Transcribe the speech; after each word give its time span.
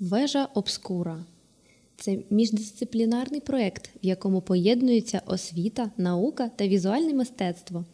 Вежа 0.00 0.48
Обскура 0.54 1.24
це 1.96 2.18
міждисциплінарний 2.30 3.40
проєкт, 3.40 3.90
в 4.04 4.06
якому 4.06 4.40
поєднуються 4.40 5.22
освіта, 5.26 5.90
наука 5.96 6.50
та 6.56 6.68
візуальне 6.68 7.14
мистецтво. 7.14 7.84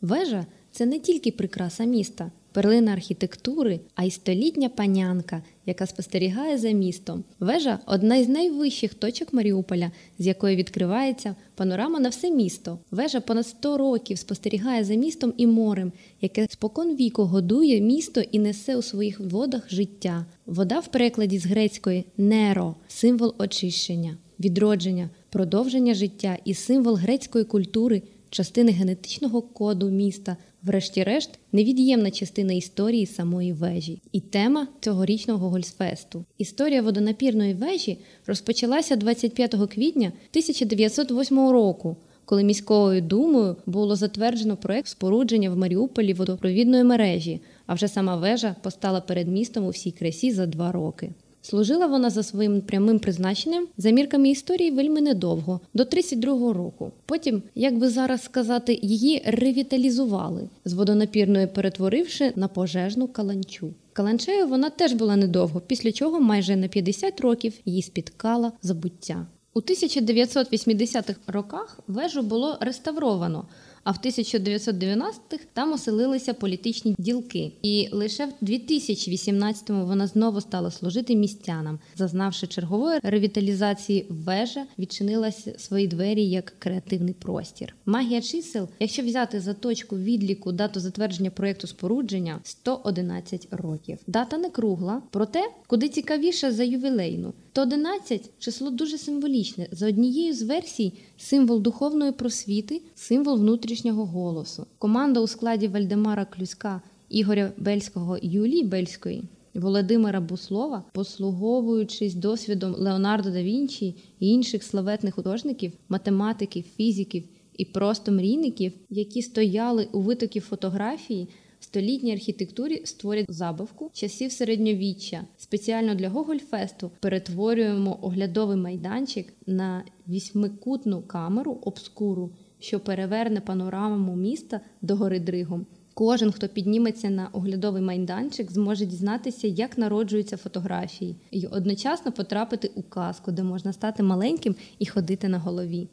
Вежа 0.00 0.46
це 0.72 0.86
не 0.86 0.98
тільки 0.98 1.30
прикраса 1.30 1.84
міста, 1.84 2.30
перлина 2.52 2.92
архітектури, 2.92 3.80
а 3.94 4.04
й 4.04 4.10
столітня 4.10 4.68
панянка, 4.68 5.42
яка 5.66 5.86
спостерігає 5.86 6.58
за 6.58 6.70
містом. 6.70 7.24
Вежа 7.40 7.78
одна 7.86 8.16
із 8.16 8.28
найвищих 8.28 8.94
точок 8.94 9.32
Маріуполя, 9.32 9.90
з 10.18 10.26
якої 10.26 10.56
відкривається 10.56 11.36
панорама 11.54 12.00
на 12.00 12.08
все 12.08 12.30
місто. 12.30 12.78
Вежа 12.90 13.20
понад 13.20 13.46
100 13.46 13.78
років 13.78 14.18
спостерігає 14.18 14.84
за 14.84 14.94
містом 14.94 15.32
і 15.36 15.46
морем, 15.46 15.92
яке 16.20 16.46
спокон 16.50 16.96
віку 16.96 17.24
годує 17.24 17.80
місто 17.80 18.20
і 18.20 18.38
несе 18.38 18.76
у 18.76 18.82
своїх 18.82 19.20
водах 19.20 19.70
життя. 19.70 20.26
Вода 20.46 20.78
в 20.78 20.86
перекладі 20.88 21.38
з 21.38 21.46
грецької 21.46 22.04
неро 22.16 22.74
символ 22.88 23.34
очищення, 23.38 24.16
відродження, 24.40 25.10
продовження 25.30 25.94
життя 25.94 26.38
і 26.44 26.54
символ 26.54 26.94
грецької 26.94 27.44
культури, 27.44 28.02
частини 28.30 28.72
генетичного 28.72 29.42
коду 29.42 29.90
міста. 29.90 30.36
Врешті-решт, 30.62 31.30
невід'ємна 31.52 32.10
частина 32.10 32.52
історії 32.52 33.06
самої 33.06 33.52
вежі 33.52 34.02
і 34.12 34.20
тема 34.20 34.68
цьогорічного 34.80 35.48
Гольсфесту. 35.48 36.24
Історія 36.38 36.82
водонапірної 36.82 37.54
вежі 37.54 37.98
розпочалася 38.26 38.96
25 38.96 39.50
квітня 39.74 40.06
1908 40.06 41.38
року, 41.38 41.96
коли 42.24 42.44
міською 42.44 43.02
думою 43.02 43.56
було 43.66 43.96
затверджено 43.96 44.56
проект 44.56 44.88
спорудження 44.88 45.50
в 45.50 45.56
Маріуполі 45.56 46.12
водопровідної 46.12 46.84
мережі, 46.84 47.40
а 47.66 47.74
вже 47.74 47.88
сама 47.88 48.16
вежа 48.16 48.56
постала 48.62 49.00
перед 49.00 49.28
містом 49.28 49.66
у 49.66 49.70
всій 49.70 49.90
красі 49.90 50.32
за 50.32 50.46
два 50.46 50.72
роки. 50.72 51.10
Служила 51.48 51.86
вона 51.86 52.10
за 52.10 52.22
своїм 52.22 52.60
прямим 52.60 52.98
призначенням 52.98 53.66
за 53.76 53.90
мірками 53.90 54.28
історії 54.28 54.70
вельми 54.70 55.00
недовго, 55.00 55.60
до 55.74 55.82
32-го 55.82 56.52
року. 56.52 56.92
Потім, 57.06 57.42
як 57.54 57.78
би 57.78 57.88
зараз 57.88 58.22
сказати, 58.22 58.78
її 58.82 59.22
ревіталізували 59.26 60.48
з 60.64 60.72
водонапірної 60.72 61.46
перетворивши 61.46 62.32
на 62.36 62.48
пожежну 62.48 63.08
каланчу. 63.08 63.74
Каланчею 63.92 64.46
вона 64.46 64.70
теж 64.70 64.92
була 64.92 65.16
недовго, 65.16 65.60
після 65.60 65.92
чого 65.92 66.20
майже 66.20 66.56
на 66.56 66.68
50 66.68 67.20
років 67.20 67.54
її 67.64 67.82
спіткала 67.82 68.52
забуття. 68.62 69.26
У 69.54 69.60
1980-х 69.60 71.20
роках 71.26 71.80
вежу 71.86 72.22
було 72.22 72.56
реставровано, 72.60 73.44
а 73.88 73.90
в 73.90 73.98
1990-х 74.04 75.44
там 75.52 75.72
оселилися 75.72 76.34
політичні 76.34 76.94
ділки. 76.98 77.52
І 77.62 77.88
лише 77.92 78.26
в 78.26 78.44
2018-му 78.44 79.86
вона 79.86 80.06
знову 80.06 80.40
стала 80.40 80.70
служити 80.70 81.16
містянам. 81.16 81.78
Зазнавши 81.96 82.46
чергової 82.46 83.00
ревіталізації, 83.02 84.06
вежа 84.08 84.66
відчинилася 84.78 85.54
свої 85.58 85.86
двері 85.86 86.24
як 86.24 86.54
креативний 86.58 87.14
простір. 87.14 87.74
Магія 87.86 88.20
чисел, 88.20 88.68
якщо 88.80 89.02
взяти 89.02 89.40
за 89.40 89.54
точку 89.54 89.96
відліку 89.96 90.52
дату 90.52 90.80
затвердження 90.80 91.30
проєкту 91.30 91.66
спорудження 91.66 92.40
111 92.44 93.48
років. 93.50 93.98
Дата 94.06 94.38
не 94.38 94.50
кругла, 94.50 95.02
проте 95.10 95.40
куди 95.66 95.88
цікавіше 95.88 96.52
за 96.52 96.64
ювілейну. 96.64 97.32
111– 97.58 98.30
число 98.38 98.70
дуже 98.70 98.98
символічне. 98.98 99.68
За 99.72 99.88
однією 99.88 100.34
з 100.34 100.42
версій, 100.42 100.92
символ 101.16 101.62
духовної 101.62 102.12
просвіти, 102.12 102.82
символ 102.94 103.38
внутрішнього 103.38 103.77
голосу. 103.86 104.66
Команда 104.78 105.20
у 105.20 105.26
складі 105.26 105.68
Вальдемара 105.68 106.24
Клюська, 106.24 106.82
Ігоря 107.08 107.52
Бельського, 107.56 108.18
Юлії 108.22 108.64
Бельської, 108.64 109.24
Володимира 109.54 110.20
Буслова, 110.20 110.84
послуговуючись 110.92 112.14
досвідом 112.14 112.74
Леонардо 112.78 113.30
да 113.30 113.42
Вінчі 113.42 113.96
і 114.20 114.28
інших 114.28 114.62
славетних 114.62 115.14
художників, 115.14 115.72
математиків, 115.88 116.64
фізиків 116.76 117.24
і 117.56 117.64
просто 117.64 118.12
мрійників, 118.12 118.72
які 118.90 119.22
стояли 119.22 119.88
у 119.92 120.00
витокі 120.00 120.40
фотографії. 120.40 121.28
В 121.60 121.64
столітній 121.64 122.12
архітектурі 122.12 122.82
створять 122.84 123.26
забавку 123.28 123.90
часів 123.94 124.32
середньовіччя. 124.32 125.24
Спеціально 125.36 125.94
для 125.94 126.08
Гогольфесту 126.08 126.90
перетворюємо 127.00 127.98
оглядовий 128.02 128.56
майданчик 128.56 129.32
на 129.46 129.84
вісьмикутну 130.08 131.02
камеру 131.02 131.58
обскуру, 131.62 132.30
що 132.58 132.80
переверне 132.80 133.40
панораму 133.40 134.16
міста 134.16 134.60
до 134.82 134.96
гори 134.96 135.20
Дригом. 135.20 135.66
Кожен, 135.94 136.32
хто 136.32 136.48
підніметься 136.48 137.10
на 137.10 137.28
оглядовий 137.32 137.82
майданчик, 137.82 138.52
зможе 138.52 138.86
дізнатися, 138.86 139.46
як 139.46 139.78
народжуються 139.78 140.36
фотографії, 140.36 141.16
і 141.30 141.46
одночасно 141.46 142.12
потрапити 142.12 142.70
у 142.74 142.82
казку, 142.82 143.32
де 143.32 143.42
можна 143.42 143.72
стати 143.72 144.02
маленьким 144.02 144.54
і 144.78 144.86
ходити 144.86 145.28
на 145.28 145.38
голові. 145.38 145.88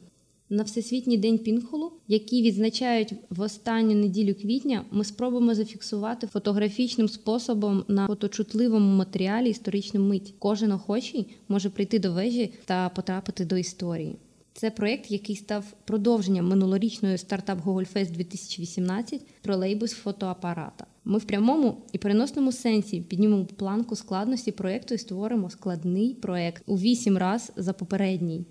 На 0.50 0.64
Всесвітній 0.64 1.18
день 1.18 1.38
Пінхолу, 1.38 1.92
який 2.08 2.42
відзначають 2.42 3.14
в 3.30 3.42
останню 3.42 3.96
неділю 3.96 4.34
квітня, 4.34 4.86
ми 4.92 5.04
спробуємо 5.04 5.56
зафіксувати 5.56 6.28
фотографічним 6.28 7.10
способом 7.10 7.86
на 7.88 8.08
фоточутливому 8.08 8.98
матеріалі 8.98 9.50
історичну 9.50 10.00
мить. 10.00 10.34
Кожен 10.40 10.72
охочий 10.72 11.28
може 11.48 11.70
прийти 11.70 12.00
до 12.00 12.12
вежі 12.12 12.54
та 12.66 12.90
потрапити 12.90 13.46
до 13.46 13.58
історії. 13.58 14.16
Це 14.58 14.72
проєкт, 14.72 15.12
який 15.12 15.36
став 15.36 15.74
продовженням 15.86 16.48
минулорічної 16.48 17.18
стартап 17.18 17.60
Гогольфест 17.60 18.12
2018 18.12 19.22
тролейбус 19.42 19.92
фотоапарата. 19.92 20.86
Ми 21.06 21.18
в 21.18 21.24
прямому 21.24 21.78
і 21.92 21.98
переносному 21.98 22.52
сенсі 22.52 23.02
піднімемо 23.02 23.46
планку 23.46 23.96
складності 23.96 24.52
проєкту 24.52 24.94
і 24.94 24.98
створимо 24.98 25.50
складний 25.50 26.14
проєкт 26.14 26.64
у 26.66 26.78
вісім 26.78 27.18
раз 27.18 27.52
за 27.56 27.74
попередній. 27.74 28.46